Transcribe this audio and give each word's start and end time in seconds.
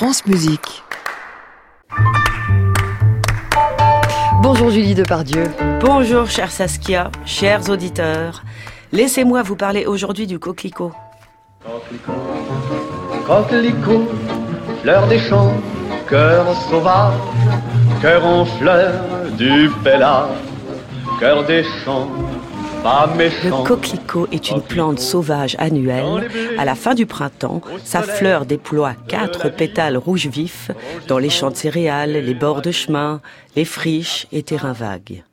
France 0.00 0.24
Musique. 0.24 0.82
Bonjour 4.42 4.70
Julie 4.70 4.94
Depardieu. 4.94 5.44
Bonjour 5.82 6.26
chère 6.26 6.50
Saskia, 6.50 7.10
chers 7.26 7.68
auditeurs. 7.68 8.42
Laissez-moi 8.92 9.42
vous 9.42 9.56
parler 9.56 9.84
aujourd'hui 9.84 10.26
du 10.26 10.38
coquelicot. 10.38 10.92
Coquelicot, 11.62 12.12
coquelicot, 13.26 14.08
fleur 14.80 15.06
des 15.06 15.18
champs, 15.18 15.52
cœur 16.08 16.46
sauvage, 16.70 17.12
cœur 18.00 18.24
en 18.24 18.46
fleur 18.46 18.94
du 19.36 19.70
pélage, 19.84 20.30
cœur 21.18 21.44
des 21.44 21.62
champs. 21.84 22.08
Le 22.82 23.64
coquelicot 23.66 24.26
est 24.32 24.50
une 24.50 24.62
plante 24.62 25.00
sauvage 25.00 25.54
annuelle. 25.58 26.30
À 26.56 26.64
la 26.64 26.74
fin 26.74 26.94
du 26.94 27.04
printemps, 27.04 27.60
sa 27.84 28.02
fleur 28.02 28.46
déploie 28.46 28.94
quatre 29.06 29.50
pétales 29.50 29.98
rouges 29.98 30.28
vifs 30.28 30.70
dans 31.06 31.18
les 31.18 31.28
champs 31.28 31.50
de 31.50 31.56
céréales, 31.56 32.12
les 32.12 32.34
bords 32.34 32.62
de 32.62 32.70
chemin, 32.70 33.20
les 33.54 33.66
friches 33.66 34.26
et 34.32 34.42
terrains 34.42 34.72
vagues. 34.72 35.24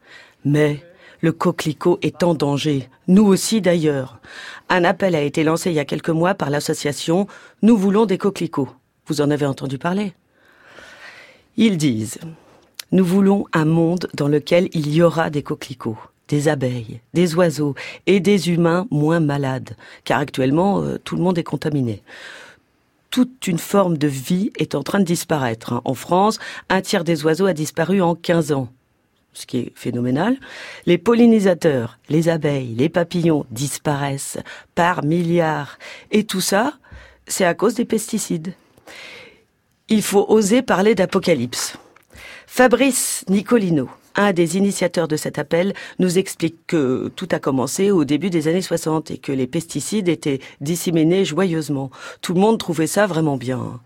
Mais 0.43 0.83
le 1.21 1.31
coquelicot 1.31 1.99
est 2.01 2.21
en 2.21 2.33
danger, 2.33 2.89
nous 3.07 3.25
aussi 3.25 3.61
d'ailleurs. 3.61 4.19
Un 4.67 4.83
appel 4.83 5.15
a 5.15 5.21
été 5.21 5.45
lancé 5.45 5.69
il 5.69 5.75
y 5.75 5.79
a 5.79 5.85
quelques 5.85 6.09
mois 6.09 6.33
par 6.33 6.49
l'association 6.49 7.27
Nous 7.61 7.77
voulons 7.77 8.05
des 8.05 8.17
coquelicots. 8.17 8.69
Vous 9.07 9.21
en 9.21 9.31
avez 9.31 9.45
entendu 9.45 9.77
parler? 9.77 10.13
Ils 11.55 11.77
disent 11.77 12.19
Nous 12.91 13.05
voulons 13.05 13.45
un 13.53 13.65
monde 13.65 14.09
dans 14.15 14.27
lequel 14.27 14.67
il 14.73 14.93
y 14.93 15.01
aura 15.01 15.29
des 15.29 15.43
coquelicots, 15.43 15.97
des 16.27 16.47
abeilles, 16.47 16.99
des 17.13 17.35
oiseaux 17.35 17.75
et 18.05 18.19
des 18.19 18.49
humains 18.49 18.87
moins 18.91 19.19
malades, 19.19 19.75
car 20.03 20.19
actuellement 20.19 20.81
euh, 20.81 20.97
tout 21.03 21.15
le 21.15 21.23
monde 21.23 21.37
est 21.37 21.43
contaminé 21.43 22.03
toute 23.09 23.47
une 23.47 23.57
forme 23.57 23.97
de 23.97 24.07
vie 24.07 24.51
est 24.59 24.75
en 24.75 24.83
train 24.83 24.99
de 24.99 25.05
disparaître. 25.05 25.73
hein. 25.73 25.81
En 25.85 25.95
France, 25.95 26.37
un 26.69 26.81
tiers 26.81 27.03
des 27.03 27.25
oiseaux 27.25 27.47
a 27.47 27.53
disparu 27.53 27.99
en 27.99 28.13
15 28.13 28.51
ans 28.51 28.67
ce 29.37 29.45
qui 29.45 29.57
est 29.59 29.71
phénoménal. 29.75 30.37
Les 30.85 30.97
pollinisateurs, 30.97 31.99
les 32.09 32.27
abeilles, 32.29 32.73
les 32.75 32.89
papillons 32.89 33.45
disparaissent 33.51 34.39
par 34.75 35.03
milliards. 35.03 35.77
Et 36.11 36.23
tout 36.23 36.41
ça, 36.41 36.73
c'est 37.27 37.45
à 37.45 37.53
cause 37.53 37.75
des 37.75 37.85
pesticides. 37.85 38.53
Il 39.89 40.01
faut 40.01 40.25
oser 40.27 40.61
parler 40.61 40.95
d'apocalypse. 40.95 41.77
Fabrice 42.47 43.23
Nicolino, 43.29 43.89
un 44.17 44.33
des 44.33 44.57
initiateurs 44.57 45.07
de 45.07 45.15
cet 45.15 45.39
appel, 45.39 45.73
nous 45.99 46.17
explique 46.17 46.67
que 46.67 47.09
tout 47.15 47.29
a 47.31 47.39
commencé 47.39 47.91
au 47.91 48.03
début 48.03 48.29
des 48.29 48.47
années 48.47 48.61
60 48.61 49.11
et 49.11 49.17
que 49.17 49.31
les 49.31 49.47
pesticides 49.47 50.09
étaient 50.09 50.39
disséminés 50.59 51.23
joyeusement. 51.23 51.91
Tout 52.21 52.33
le 52.33 52.41
monde 52.41 52.57
trouvait 52.57 52.87
ça 52.87 53.07
vraiment 53.07 53.37
bien. 53.37 53.79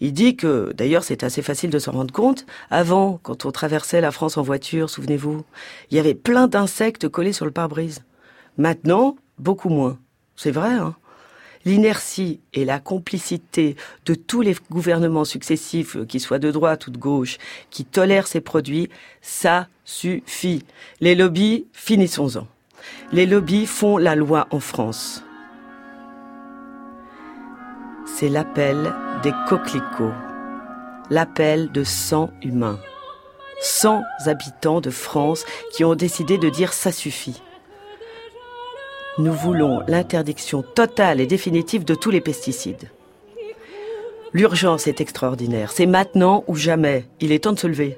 Il 0.00 0.12
dit 0.12 0.36
que, 0.36 0.72
d'ailleurs, 0.74 1.04
c'est 1.04 1.22
assez 1.22 1.42
facile 1.42 1.70
de 1.70 1.78
s'en 1.78 1.92
rendre 1.92 2.12
compte. 2.12 2.44
Avant, 2.70 3.18
quand 3.22 3.46
on 3.46 3.52
traversait 3.52 4.00
la 4.00 4.10
France 4.10 4.36
en 4.36 4.42
voiture, 4.42 4.90
souvenez-vous, 4.90 5.44
il 5.90 5.96
y 5.96 6.00
avait 6.00 6.14
plein 6.14 6.48
d'insectes 6.48 7.08
collés 7.08 7.32
sur 7.32 7.44
le 7.44 7.50
pare-brise. 7.50 8.02
Maintenant, 8.58 9.16
beaucoup 9.38 9.68
moins. 9.68 9.98
C'est 10.34 10.50
vrai, 10.50 10.72
hein? 10.72 10.96
L'inertie 11.66 12.38
et 12.54 12.64
la 12.64 12.78
complicité 12.78 13.74
de 14.06 14.14
tous 14.14 14.40
les 14.40 14.54
gouvernements 14.70 15.24
successifs, 15.24 15.96
euh, 15.96 16.04
qu'ils 16.04 16.20
soient 16.20 16.38
de 16.38 16.52
droite 16.52 16.86
ou 16.86 16.92
de 16.92 16.96
gauche, 16.96 17.38
qui 17.70 17.84
tolèrent 17.84 18.28
ces 18.28 18.40
produits, 18.40 18.88
ça 19.20 19.66
suffit. 19.84 20.64
Les 21.00 21.16
lobbies, 21.16 21.66
finissons-en. 21.72 22.46
Les 23.12 23.26
lobbies 23.26 23.66
font 23.66 23.98
la 23.98 24.14
loi 24.14 24.46
en 24.52 24.60
France. 24.60 25.24
C'est 28.06 28.28
l'appel 28.28 28.94
des 29.24 29.32
coquelicots, 29.48 30.14
l'appel 31.10 31.72
de 31.72 31.82
100 31.82 32.30
humains, 32.42 32.78
100 33.60 34.02
habitants 34.26 34.80
de 34.80 34.90
France 34.90 35.44
qui 35.72 35.82
ont 35.82 35.96
décidé 35.96 36.38
de 36.38 36.48
dire 36.48 36.72
ça 36.72 36.92
suffit. 36.92 37.42
Nous 39.18 39.32
voulons 39.32 39.80
l'interdiction 39.88 40.62
totale 40.62 41.20
et 41.20 41.26
définitive 41.26 41.84
de 41.86 41.94
tous 41.94 42.10
les 42.10 42.20
pesticides. 42.20 42.90
L'urgence 44.34 44.86
est 44.86 45.00
extraordinaire, 45.00 45.72
c'est 45.72 45.86
maintenant 45.86 46.44
ou 46.48 46.54
jamais, 46.54 47.06
il 47.20 47.32
est 47.32 47.44
temps 47.44 47.54
de 47.54 47.58
se 47.58 47.66
lever. 47.66 47.96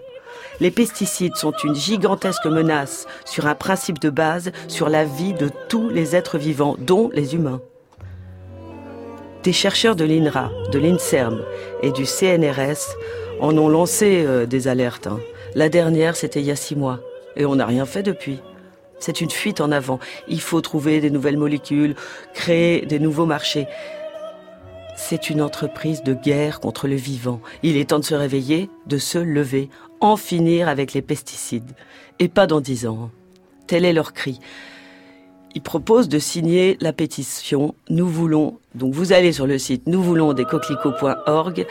Les 0.60 0.70
pesticides 0.70 1.34
sont 1.34 1.52
une 1.64 1.74
gigantesque 1.74 2.46
menace 2.46 3.06
sur 3.24 3.46
un 3.48 3.56
principe 3.56 3.98
de 3.98 4.10
base, 4.10 4.52
sur 4.68 4.88
la 4.88 5.04
vie 5.04 5.32
de 5.34 5.50
tous 5.68 5.88
les 5.88 6.14
êtres 6.14 6.38
vivants, 6.38 6.76
dont 6.78 7.10
les 7.12 7.34
humains. 7.34 7.60
Des 9.42 9.52
chercheurs 9.52 9.96
de 9.96 10.04
l'INRA, 10.04 10.50
de 10.70 10.78
l'INSERM 10.78 11.42
et 11.82 11.90
du 11.90 12.06
CNRS 12.06 12.94
en 13.40 13.56
ont 13.58 13.68
lancé 13.68 14.24
euh, 14.24 14.46
des 14.46 14.68
alertes. 14.68 15.08
hein. 15.08 15.18
La 15.56 15.68
dernière, 15.68 16.14
c'était 16.14 16.40
il 16.40 16.46
y 16.46 16.50
a 16.50 16.56
six 16.56 16.76
mois. 16.76 17.00
Et 17.36 17.46
on 17.46 17.56
n'a 17.56 17.66
rien 17.66 17.86
fait 17.86 18.02
depuis. 18.02 18.40
C'est 18.98 19.20
une 19.20 19.30
fuite 19.30 19.60
en 19.60 19.70
avant. 19.70 19.98
Il 20.28 20.40
faut 20.40 20.60
trouver 20.60 21.00
des 21.00 21.10
nouvelles 21.10 21.36
molécules, 21.36 21.94
créer 22.34 22.84
des 22.86 22.98
nouveaux 22.98 23.26
marchés. 23.26 23.66
C'est 24.96 25.30
une 25.30 25.40
entreprise 25.40 26.02
de 26.02 26.12
guerre 26.12 26.60
contre 26.60 26.88
le 26.88 26.96
vivant. 26.96 27.40
Il 27.62 27.76
est 27.76 27.90
temps 27.90 28.00
de 28.00 28.04
se 28.04 28.14
réveiller, 28.14 28.68
de 28.86 28.98
se 28.98 29.18
lever, 29.18 29.70
en 30.00 30.16
finir 30.16 30.68
avec 30.68 30.92
les 30.92 31.02
pesticides. 31.02 31.72
Et 32.18 32.28
pas 32.28 32.46
dans 32.46 32.60
dix 32.60 32.86
ans. 32.86 33.10
Tel 33.68 33.84
est 33.84 33.92
leur 33.92 34.12
cri. 34.12 34.40
Ils 35.54 35.62
proposent 35.62 36.08
de 36.08 36.18
signer 36.18 36.76
la 36.80 36.92
pétition 36.92 37.74
Nous 37.88 38.08
voulons. 38.08 38.58
Donc 38.74 38.92
vous 38.92 39.12
allez 39.12 39.32
sur 39.32 39.46
le 39.46 39.58
site 39.58 39.86
nous 39.86 40.02
voulons 40.02 40.32
des 40.32 40.44
coquelicots.org 40.44 41.66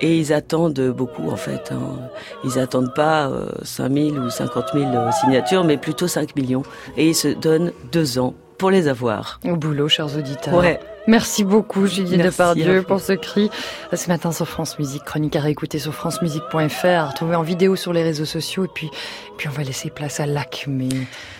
et 0.00 0.16
ils 0.18 0.32
attendent 0.32 0.80
beaucoup 0.96 1.30
en 1.30 1.36
fait. 1.36 1.70
hein. 1.72 1.98
Ils 2.44 2.58
attendent 2.58 2.94
pas 2.94 3.28
euh, 3.28 3.46
5 3.62 3.92
000 3.92 4.08
ou 4.16 4.30
50 4.30 4.66
000 4.74 4.84
euh, 4.94 5.10
signatures, 5.12 5.64
mais 5.64 5.76
plutôt 5.76 6.08
5 6.08 6.34
millions. 6.36 6.62
Et 6.96 7.08
ils 7.08 7.14
se 7.14 7.28
donnent 7.28 7.72
deux 7.92 8.18
ans 8.18 8.34
pour 8.58 8.70
les 8.70 8.88
avoir. 8.88 9.40
Au 9.44 9.56
boulot, 9.56 9.88
chers 9.88 10.16
auditeurs. 10.16 10.54
Ouais. 10.54 10.78
Merci 11.06 11.44
beaucoup 11.44 11.86
Julie 11.86 12.16
Merci 12.16 12.30
Depardieu 12.38 12.82
pour 12.82 12.98
ce 12.98 13.12
cri. 13.12 13.50
Ce 13.92 14.08
matin 14.08 14.32
sur 14.32 14.48
France 14.48 14.78
Musique, 14.78 15.04
chronique 15.04 15.36
à 15.36 15.40
réécouter 15.40 15.78
sur 15.78 15.92
francemusique.fr, 15.92 16.86
à 16.86 17.06
retrouver 17.08 17.36
en 17.36 17.42
vidéo 17.42 17.76
sur 17.76 17.92
les 17.92 18.02
réseaux 18.02 18.24
sociaux. 18.24 18.64
Et 18.64 18.70
puis, 18.74 18.88
puis 19.36 19.48
on 19.48 19.52
va 19.52 19.64
laisser 19.64 19.90
place 19.90 20.18
à 20.20 20.24
l'Acmé. 20.24 20.88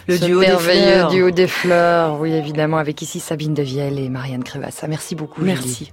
Le 0.06 0.18
Ce 0.18 0.24
duo 0.26 0.40
des 0.40 0.48
merveilleux 0.48 0.92
fleurs. 0.96 1.10
duo 1.10 1.30
des 1.30 1.46
fleurs. 1.46 2.20
Oui, 2.20 2.32
évidemment, 2.34 2.76
avec 2.76 3.00
ici 3.00 3.20
Sabine 3.20 3.54
Devielle 3.54 3.98
et 3.98 4.10
Marianne 4.10 4.44
Crevassa. 4.44 4.86
Merci 4.86 5.14
beaucoup 5.14 5.40
Julie. 5.40 5.54
Merci. 5.54 5.92